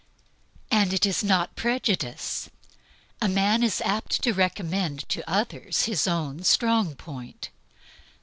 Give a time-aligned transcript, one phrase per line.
[0.71, 2.49] And it is not prejudice.
[3.21, 7.51] A man is apt to recommend to others his own strong point.